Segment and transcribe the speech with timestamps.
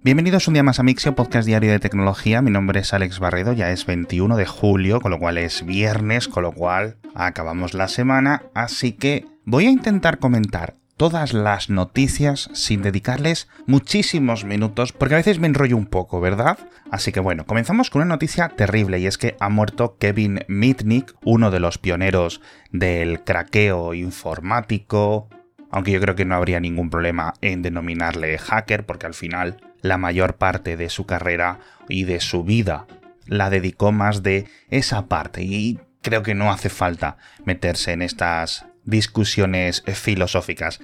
[0.00, 2.40] Bienvenidos un día más a Mixio, podcast diario de tecnología.
[2.40, 6.28] Mi nombre es Alex Barredo, ya es 21 de julio, con lo cual es viernes,
[6.28, 12.48] con lo cual acabamos la semana, así que voy a intentar comentar todas las noticias
[12.52, 16.58] sin dedicarles muchísimos minutos, porque a veces me enrollo un poco, ¿verdad?
[16.92, 21.16] Así que bueno, comenzamos con una noticia terrible y es que ha muerto Kevin Mitnick,
[21.24, 22.40] uno de los pioneros
[22.70, 25.28] del craqueo informático,
[25.70, 29.98] aunque yo creo que no habría ningún problema en denominarle hacker, porque al final la
[29.98, 32.86] mayor parte de su carrera y de su vida
[33.26, 38.66] la dedicó más de esa parte y creo que no hace falta meterse en estas
[38.84, 40.80] discusiones filosóficas.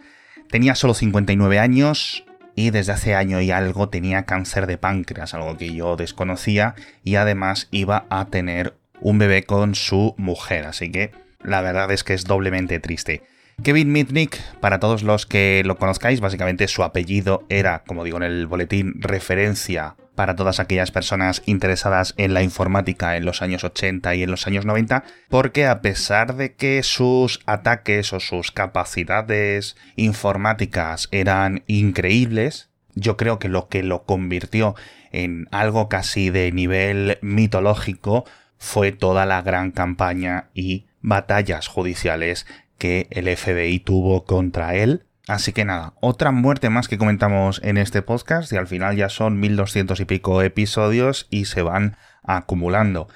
[0.50, 2.24] Tenía solo 59 años
[2.54, 7.16] y desde hace año y algo tenía cáncer de páncreas, algo que yo desconocía, y
[7.16, 11.10] además iba a tener un bebé con su mujer, así que
[11.42, 13.22] la verdad es que es doblemente triste.
[13.62, 18.24] Kevin Mitnick, para todos los que lo conozcáis, básicamente su apellido era, como digo en
[18.24, 24.14] el boletín, referencia para todas aquellas personas interesadas en la informática en los años 80
[24.14, 29.76] y en los años 90, porque a pesar de que sus ataques o sus capacidades
[29.96, 34.74] informáticas eran increíbles, yo creo que lo que lo convirtió
[35.10, 38.24] en algo casi de nivel mitológico
[38.58, 42.46] fue toda la gran campaña y batallas judiciales
[42.78, 47.78] que el FBI tuvo contra él Así que nada, otra muerte más que comentamos en
[47.78, 53.08] este podcast y al final ya son 1200 y pico episodios y se van acumulando.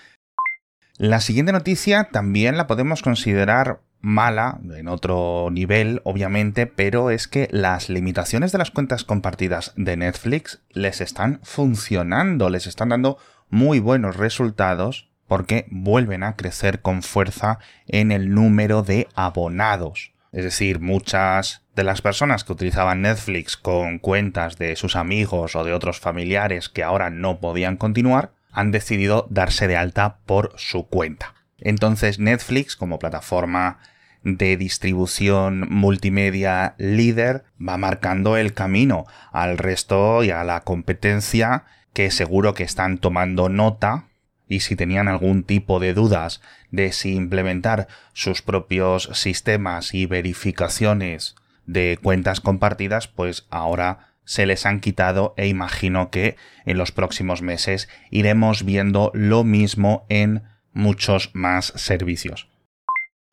[0.97, 7.47] La siguiente noticia también la podemos considerar mala, en otro nivel, obviamente, pero es que
[7.51, 13.19] las limitaciones de las cuentas compartidas de Netflix les están funcionando, les están dando
[13.51, 20.12] muy buenos resultados porque vuelven a crecer con fuerza en el número de abonados.
[20.32, 25.64] Es decir, muchas de las personas que utilizaban Netflix con cuentas de sus amigos o
[25.64, 30.86] de otros familiares que ahora no podían continuar, han decidido darse de alta por su
[30.88, 31.34] cuenta.
[31.60, 33.78] Entonces Netflix, como plataforma
[34.22, 42.11] de distribución multimedia líder, va marcando el camino al resto y a la competencia que
[42.11, 44.08] seguro que están tomando nota
[44.48, 51.36] y si tenían algún tipo de dudas de si implementar sus propios sistemas y verificaciones
[51.67, 57.42] de cuentas compartidas, pues ahora se les han quitado e imagino que en los próximos
[57.42, 60.42] meses iremos viendo lo mismo en
[60.73, 62.48] muchos más servicios.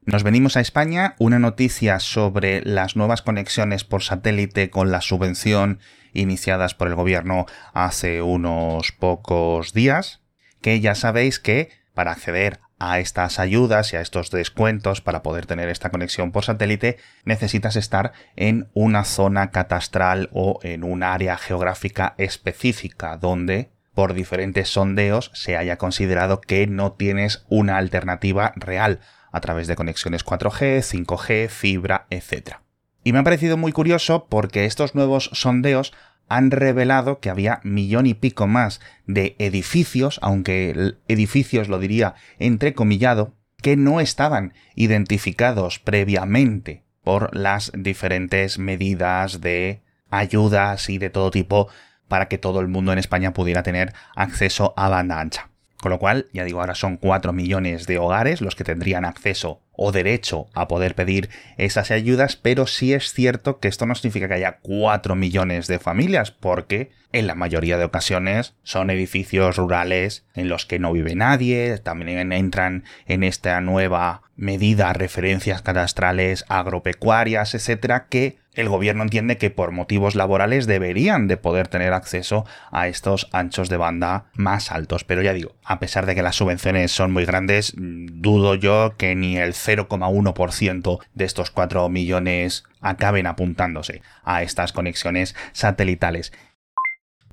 [0.06, 5.80] Nos venimos a España, una noticia sobre las nuevas conexiones por satélite con la subvención
[6.14, 10.22] iniciadas por el gobierno hace unos pocos días
[10.66, 15.46] que ya sabéis que para acceder a estas ayudas y a estos descuentos para poder
[15.46, 21.38] tener esta conexión por satélite necesitas estar en una zona catastral o en un área
[21.38, 29.02] geográfica específica donde por diferentes sondeos se haya considerado que no tienes una alternativa real
[29.32, 32.56] a través de conexiones 4G, 5G, fibra, etc.
[33.03, 35.94] Y me ha parecido muy curioso porque estos nuevos sondeos
[36.28, 43.34] han revelado que había millón y pico más de edificios, aunque edificios lo diría entrecomillado,
[43.62, 51.69] que no estaban identificados previamente por las diferentes medidas de ayudas y de todo tipo
[52.08, 55.50] para que todo el mundo en España pudiera tener acceso a banda ancha.
[55.85, 59.62] Con lo cual, ya digo, ahora son 4 millones de hogares los que tendrían acceso
[59.72, 64.28] o derecho a poder pedir esas ayudas, pero sí es cierto que esto no significa
[64.28, 70.25] que haya 4 millones de familias, porque en la mayoría de ocasiones son edificios rurales
[70.34, 77.53] en los que no vive nadie, también entran en esta nueva medida referencias cadastrales agropecuarias,
[77.53, 82.88] etcétera, que el gobierno entiende que por motivos laborales deberían de poder tener acceso a
[82.88, 85.03] estos anchos de banda más altos.
[85.03, 89.16] Pero ya digo, a pesar de que las subvenciones son muy grandes, dudo yo que
[89.16, 96.31] ni el 0,1% de estos 4 millones acaben apuntándose a estas conexiones satelitales.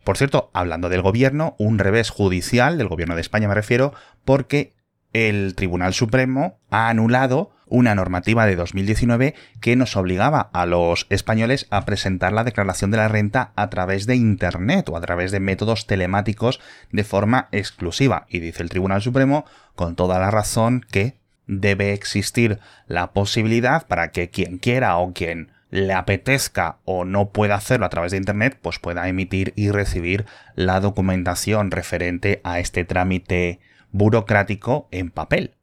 [0.05, 3.95] Por cierto, hablando del gobierno, un revés judicial, del gobierno de España me refiero,
[4.25, 4.75] porque
[5.13, 11.67] el Tribunal Supremo ha anulado una normativa de 2019 que nos obligaba a los españoles
[11.71, 15.41] a presentar la declaración de la renta a través de Internet o a través de
[15.41, 16.61] métodos telemáticos
[16.93, 18.27] de forma exclusiva.
[18.29, 21.17] Y dice el Tribunal Supremo, con toda la razón, que
[21.47, 27.55] debe existir la posibilidad para que quien quiera o quien le apetezca o no pueda
[27.55, 32.85] hacerlo a través de Internet, pues pueda emitir y recibir la documentación referente a este
[32.85, 33.61] trámite
[33.91, 35.55] burocrático en papel.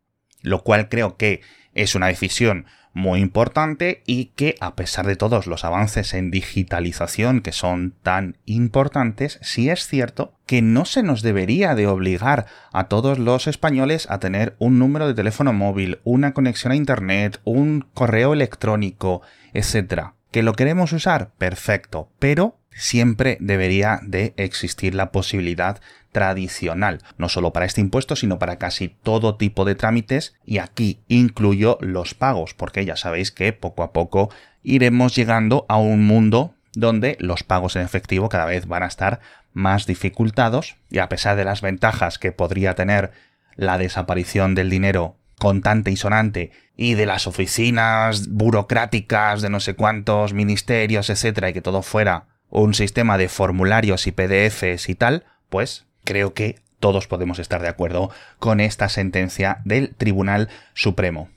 [0.42, 1.42] Lo cual creo que
[1.82, 7.42] es una decisión muy importante y que a pesar de todos los avances en digitalización
[7.42, 12.88] que son tan importantes, sí es cierto que no se nos debería de obligar a
[12.88, 17.86] todos los españoles a tener un número de teléfono móvil, una conexión a internet, un
[17.94, 19.22] correo electrónico,
[19.54, 20.14] etc.
[20.32, 21.32] ¿Que lo queremos usar?
[21.38, 25.82] Perfecto, pero siempre debería de existir la posibilidad
[26.12, 31.00] tradicional, no solo para este impuesto, sino para casi todo tipo de trámites y aquí
[31.08, 34.30] incluyo los pagos, porque ya sabéis que poco a poco
[34.64, 39.20] iremos llegando a un mundo donde los pagos en efectivo cada vez van a estar
[39.54, 43.12] más dificultados y a pesar de las ventajas que podría tener
[43.56, 49.74] la desaparición del dinero contante y sonante y de las oficinas burocráticas de no sé
[49.74, 55.26] cuántos ministerios, etcétera, y que todo fuera un sistema de formularios y PDFs y tal,
[55.50, 58.10] pues creo que todos podemos estar de acuerdo
[58.40, 61.30] con esta sentencia del Tribunal Supremo.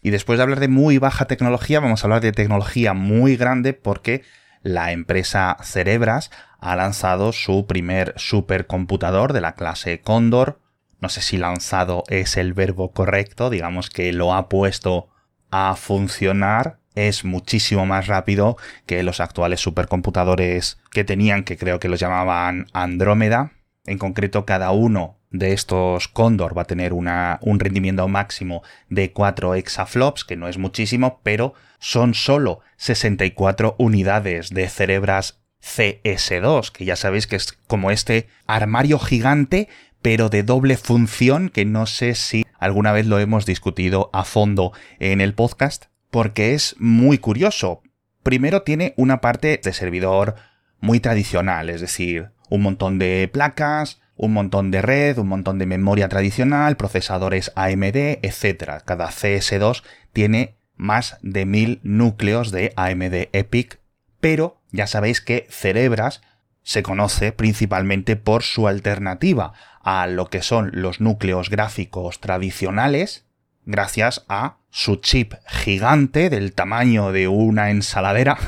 [0.00, 3.74] Y después de hablar de muy baja tecnología, vamos a hablar de tecnología muy grande
[3.74, 4.22] porque
[4.62, 6.30] la empresa Cerebras
[6.60, 10.60] ha lanzado su primer supercomputador de la clase Condor.
[11.00, 15.10] No sé si lanzado es el verbo correcto, digamos que lo ha puesto
[15.50, 18.56] a funcionar es muchísimo más rápido
[18.86, 23.52] que los actuales supercomputadores que tenían, que creo que los llamaban Andrómeda.
[23.86, 29.12] En concreto, cada uno de estos Condor va a tener una, un rendimiento máximo de
[29.12, 36.84] 4 exaflops, que no es muchísimo, pero son solo 64 unidades de cerebras CS2, que
[36.84, 39.68] ya sabéis que es como este armario gigante,
[40.02, 44.72] pero de doble función, que no sé si alguna vez lo hemos discutido a fondo
[44.98, 47.82] en el podcast porque es muy curioso.
[48.22, 50.34] Primero tiene una parte de servidor
[50.80, 55.64] muy tradicional, es decir, un montón de placas, un montón de red, un montón de
[55.64, 58.82] memoria tradicional, procesadores AMD, etc.
[58.84, 59.82] Cada CS2
[60.12, 63.80] tiene más de mil núcleos de AMD EPIC,
[64.20, 66.20] pero ya sabéis que Cerebras
[66.62, 73.24] se conoce principalmente por su alternativa a lo que son los núcleos gráficos tradicionales,
[73.64, 78.38] gracias a su chip gigante del tamaño de una ensaladera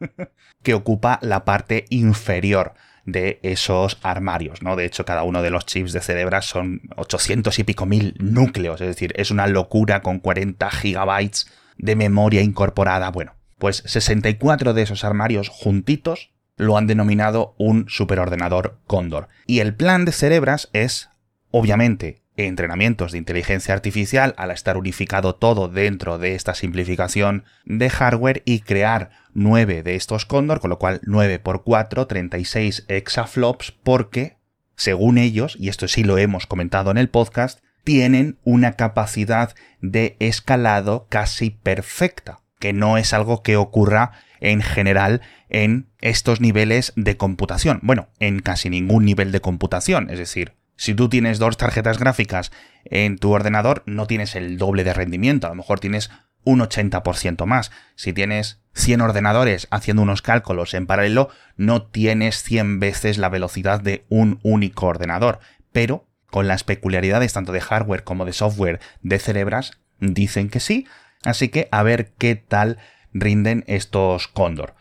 [0.62, 2.74] que ocupa la parte inferior
[3.12, 4.76] de esos armarios, ¿no?
[4.76, 8.80] De hecho, cada uno de los chips de Cerebras son 800 y pico mil núcleos,
[8.80, 13.10] es decir, es una locura con 40 gigabytes de memoria incorporada.
[13.10, 19.28] Bueno, pues 64 de esos armarios juntitos lo han denominado un superordenador Condor.
[19.46, 21.08] Y el plan de Cerebras es,
[21.50, 28.42] obviamente, entrenamientos de inteligencia artificial al estar unificado todo dentro de esta simplificación de hardware
[28.44, 34.36] y crear 9 de estos Condor, con lo cual 9 por 4, 36 exaflops, porque,
[34.76, 40.16] según ellos, y esto sí lo hemos comentado en el podcast, tienen una capacidad de
[40.18, 47.16] escalado casi perfecta, que no es algo que ocurra en general en estos niveles de
[47.16, 47.80] computación.
[47.82, 52.52] Bueno, en casi ningún nivel de computación, es decir, si tú tienes dos tarjetas gráficas
[52.84, 56.10] en tu ordenador, no tienes el doble de rendimiento, a lo mejor tienes
[56.44, 57.70] un 80% más.
[57.94, 63.80] Si tienes 100 ordenadores haciendo unos cálculos en paralelo, no tienes 100 veces la velocidad
[63.80, 65.40] de un único ordenador.
[65.72, 70.86] Pero con las peculiaridades tanto de hardware como de software de Cerebras, dicen que sí.
[71.24, 72.78] Así que a ver qué tal
[73.12, 74.74] rinden estos Condor.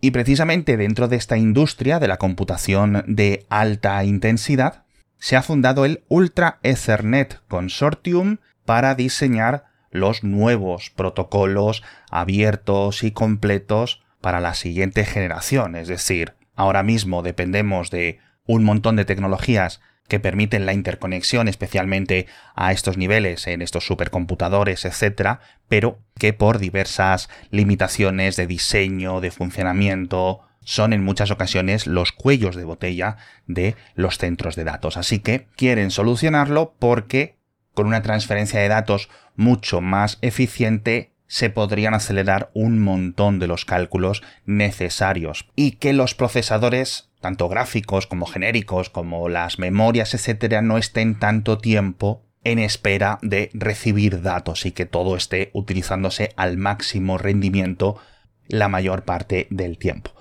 [0.00, 4.84] Y precisamente dentro de esta industria de la computación de alta intensidad,
[5.18, 9.64] se ha fundado el Ultra Ethernet Consortium para diseñar
[9.96, 15.76] los nuevos protocolos abiertos y completos para la siguiente generación.
[15.76, 22.26] Es decir, ahora mismo dependemos de un montón de tecnologías que permiten la interconexión especialmente
[22.54, 25.38] a estos niveles en estos supercomputadores, etc.,
[25.68, 32.56] pero que por diversas limitaciones de diseño, de funcionamiento, son en muchas ocasiones los cuellos
[32.56, 34.96] de botella de los centros de datos.
[34.96, 37.35] Así que quieren solucionarlo porque
[37.76, 43.66] con una transferencia de datos mucho más eficiente se podrían acelerar un montón de los
[43.66, 50.78] cálculos necesarios y que los procesadores, tanto gráficos como genéricos, como las memorias, etcétera, no
[50.78, 57.18] estén tanto tiempo en espera de recibir datos y que todo esté utilizándose al máximo
[57.18, 58.00] rendimiento
[58.48, 60.15] la mayor parte del tiempo.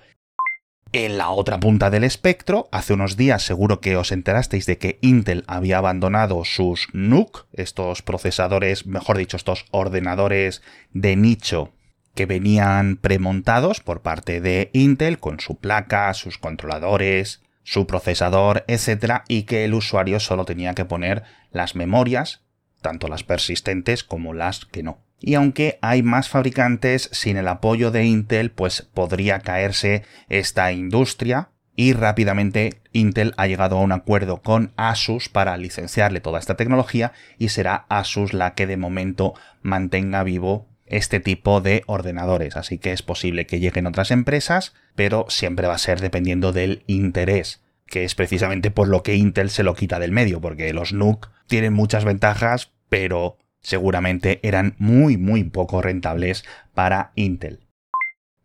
[0.98, 4.98] En la otra punta del espectro, hace unos días seguro que os enterasteis de que
[5.02, 10.62] Intel había abandonado sus NUC, estos procesadores, mejor dicho, estos ordenadores
[10.94, 11.74] de nicho
[12.14, 19.24] que venían premontados por parte de Intel con su placa, sus controladores, su procesador, etc.
[19.28, 22.40] y que el usuario solo tenía que poner las memorias,
[22.82, 25.05] tanto las persistentes como las que no.
[25.20, 31.50] Y aunque hay más fabricantes, sin el apoyo de Intel, pues podría caerse esta industria
[31.76, 37.12] y rápidamente Intel ha llegado a un acuerdo con Asus para licenciarle toda esta tecnología
[37.38, 42.56] y será Asus la que de momento mantenga vivo este tipo de ordenadores.
[42.56, 46.84] Así que es posible que lleguen otras empresas, pero siempre va a ser dependiendo del
[46.88, 50.94] interés, que es precisamente por lo que Intel se lo quita del medio, porque los
[50.94, 57.66] NUC tienen muchas ventajas, pero seguramente eran muy muy poco rentables para Intel.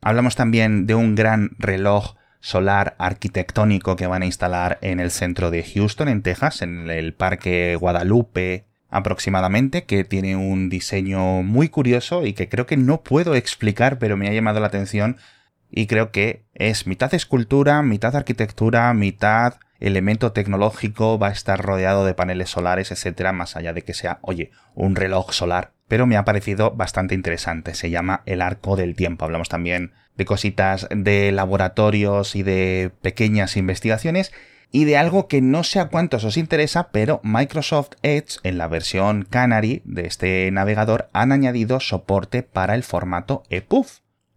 [0.01, 5.51] Hablamos también de un gran reloj solar arquitectónico que van a instalar en el centro
[5.51, 12.25] de Houston, en Texas, en el Parque Guadalupe aproximadamente, que tiene un diseño muy curioso
[12.25, 15.19] y que creo que no puedo explicar, pero me ha llamado la atención
[15.71, 22.05] y creo que es mitad escultura, mitad arquitectura, mitad elemento tecnológico, va a estar rodeado
[22.05, 25.73] de paneles solares, etcétera, más allá de que sea, oye, un reloj solar.
[25.89, 27.75] Pero me ha parecido bastante interesante.
[27.75, 29.25] Se llama el arco del tiempo.
[29.25, 34.33] Hablamos también de cositas de laboratorios y de pequeñas investigaciones
[34.71, 38.69] y de algo que no sé a cuántos os interesa, pero Microsoft Edge en la
[38.69, 43.87] versión Canary de este navegador han añadido soporte para el formato EPUB,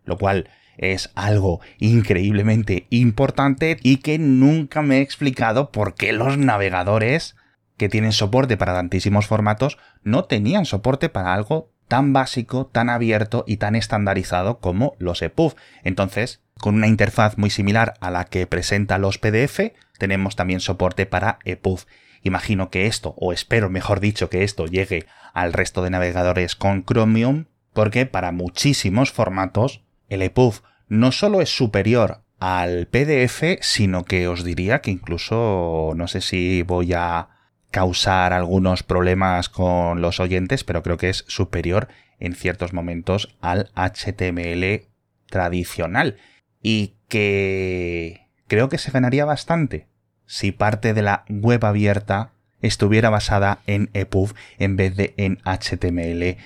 [0.05, 6.37] lo cual es algo increíblemente importante y que nunca me he explicado por qué los
[6.37, 7.35] navegadores
[7.77, 13.43] que tienen soporte para tantísimos formatos no tenían soporte para algo tan básico, tan abierto
[13.47, 15.55] y tan estandarizado como los EPUB.
[15.83, 21.05] Entonces, con una interfaz muy similar a la que presenta los PDF, tenemos también soporte
[21.05, 21.81] para EPUB.
[22.23, 26.85] Imagino que esto, o espero mejor dicho que esto llegue al resto de navegadores con
[26.85, 34.27] Chromium, porque para muchísimos formatos el EPUB no solo es superior al PDF, sino que
[34.27, 37.29] os diría que incluso no sé si voy a
[37.71, 41.87] causar algunos problemas con los oyentes, pero creo que es superior
[42.19, 44.87] en ciertos momentos al HTML
[45.27, 46.17] tradicional
[46.61, 49.87] y que creo que se ganaría bastante
[50.25, 56.37] si parte de la web abierta estuviera basada en EPUB en vez de en HTML.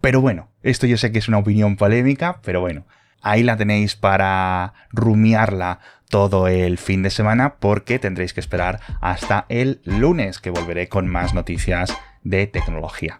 [0.00, 2.84] Pero bueno, esto yo sé que es una opinión polémica, pero bueno,
[3.22, 9.46] ahí la tenéis para rumiarla todo el fin de semana porque tendréis que esperar hasta
[9.48, 13.18] el lunes que volveré con más noticias de tecnología.